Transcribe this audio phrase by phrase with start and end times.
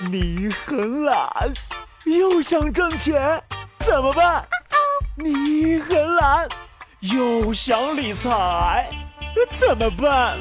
[0.00, 1.52] 你很懒，
[2.04, 3.40] 又想挣钱，
[3.78, 4.44] 怎么办？
[5.16, 6.48] 你很懒，
[7.00, 8.88] 又想理财，
[9.48, 10.36] 怎么办？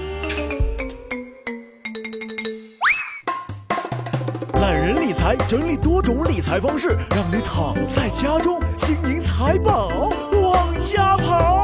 [4.55, 11.62] 懒人理财整理多种理财方式，让你躺在家中，金银财宝往家跑。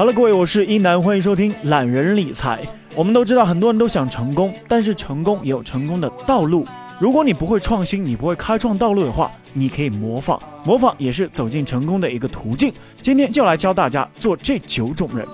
[0.00, 2.66] 好了，各位，我是一南，欢迎收听懒人理财。
[2.94, 6.66] 我们都知道，很多人都想成功，但是成功也有成功的道路。
[6.98, 12.72] 如果你不会创新，你不会开创道路的话，你可以模仿，模仿也是走进成功的一个途径。
[13.02, 15.28] 今天就来教大家做这九种人。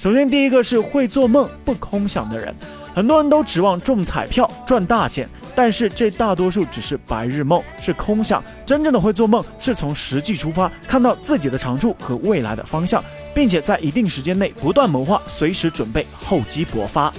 [0.00, 2.52] 首先，第一个是会做梦不空想的人。
[2.92, 8.42] 很多人都指望中彩票赚大钱，但是这大多数只是白日梦，是空想。
[8.64, 13.02] 真正的会做梦，是从实际出发，看到自己的长处和未来的方向，
[13.34, 17.12] 并且在一定时间内不断谋划，随时准备厚积薄发。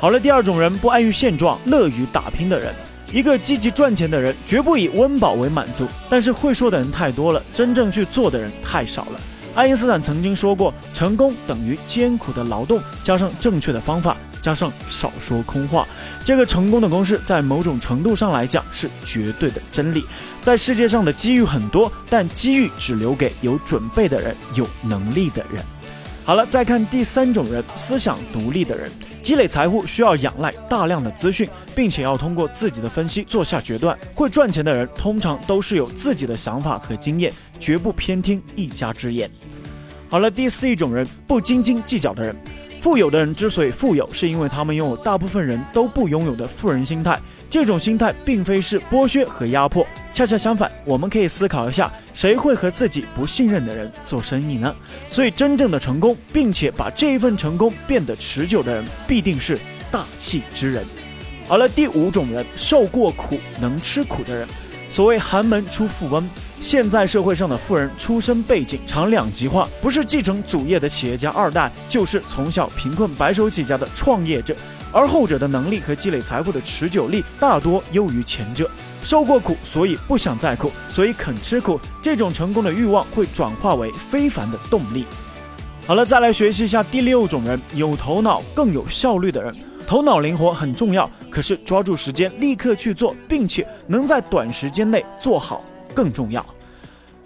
[0.00, 2.74] 好了，第二种人不安于现状，乐于打拼的人。
[3.12, 5.86] 一个积极赚钱的人，绝不以温饱为满足。
[6.08, 9.20] 但是会说的人太多了，真正去做的人太少了。
[9.54, 14.16] 爱因斯坦曾经说过，成功等于艰苦的劳动加上正确的方法。
[14.40, 15.86] 加上少说空话，
[16.24, 20.02] 这个成功的公式在某种程度上来讲是绝对的真理。
[20.40, 25.62] 在世界上的机遇很多，但机遇只留给有准备的人、有能力的人。
[26.30, 28.88] 好了，再看第三种人，思想独立的人，
[29.20, 33.98] 积累财富需要仰赖大量的资讯，并且要通过自己的分析做下决断。
[34.14, 39.28] 会赚钱的人通常都是有自己的想法和经验，绝不偏听一家之言。
[40.08, 42.32] 好了，第四一种人，不斤斤计较的人。
[42.80, 47.18] 富有的人之所以富有，是因为他们拥有大部分人都不拥有的富人心态。
[47.50, 50.70] 这种心态并非是剥削和压迫，恰恰相反。
[50.84, 54.74] 我们可以思考一下，谁会和自己不信任的人做生意呢？
[55.08, 59.58] 所以，真正的成功，并且把这一份成功变得持久的人，必定是
[59.90, 60.84] 大气之人。
[61.48, 64.46] 好了，第五种人，受过苦、能吃苦的人。
[64.90, 66.28] 所谓寒门出富翁。
[66.60, 74.54] 现在社会上的富人出身背景常两极化，不是继承祖业的企业家二代，就是从小贫困白手起家的创业者，
[74.92, 78.70] 而后者的能力和积累财富的持久力大多优于前者。
[79.02, 85.04] 受过苦，所以不想再苦，所以肯吃苦，这种成功的欲望会转化为非凡的动力。
[85.86, 89.54] 好了，再来学习一下第六种人，有头脑更有效率的人。
[89.86, 95.64] 头脑灵活很重要，可是抓住时间立刻去做，并且能在短时间内做好。
[95.92, 96.44] 更重要，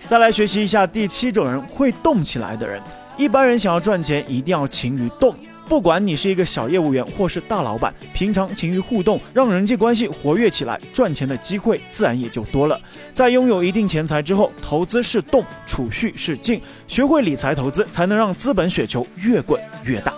[0.06, 2.80] 再来学习一下第七种人，会动起来的人。
[3.16, 5.34] 一般人想要赚钱，一定要勤于动。
[5.68, 12.78] 不管你是一个小业务员或是大老板，平常勤于互动，让人际关系活跃起来，赚钱的机会自然也就多了。
[13.12, 20.12] 在拥有一定钱财之后，投资是动，储蓄是静，学会理财投资，才能让资本雪球越滚越大。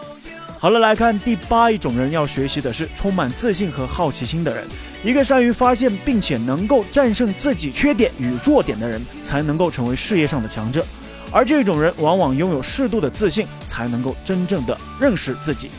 [0.58, 4.66] 好了，来看第八一种人，要学习的是充满自信和好奇心的人。
[5.04, 10.84] 一个善于发现并且能够战胜自己缺点与弱点的人，才能够成为事业上的强者。
[11.31, 15.70] 而这种人往往拥有适度的自信，才能够真正的认识自己。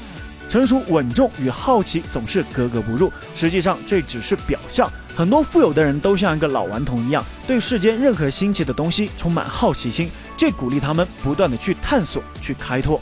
[0.50, 4.90] 成熟稳重与好奇总是格格不入，实际上这只是表象。
[5.16, 13.02] 很多富有的人都像一个老顽童一样，对世间任何新奇的东西充满好奇心，这鼓励他们不断的去探索、去开拓。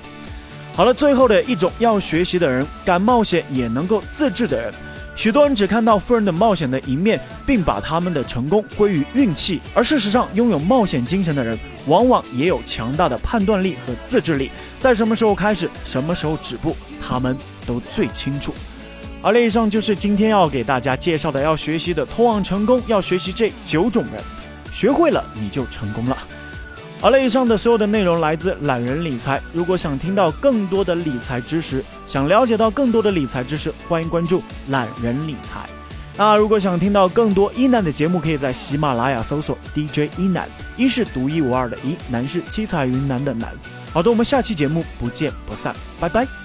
[0.75, 4.73] 好了，最后的一种要学习的人，敢冒险也能够自制的人。
[5.15, 14.51] 许多人只看到富人的冒险的一面，并把他们的成功归于运气，而事实上，拥有冒险精神的人，往往也有强大的判断力和自制力。
[14.77, 18.53] 在什么时候开始，什么时候止步，他们都最清楚。
[19.21, 24.21] 好了，以上就是今天要给大家介绍的要学习的通往成功要学习这九种人，
[24.71, 26.17] 学会了你就成功了。
[27.01, 29.39] 好了，以上的所有的内容来自懒人理财。
[29.53, 35.69] 如果想听到更多的理财知识，想了解到更多的理财知识，欢迎关注懒人理财。
[36.17, 43.49] 那如果想听到更多一男的节目，可以在喜马拉雅搜索 DJ 一男，一是独一无二的一，男是七彩云南的南。
[43.93, 46.44] 好的，我们下期节目不见不散，拜拜。